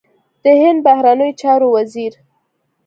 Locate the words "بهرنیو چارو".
0.85-1.67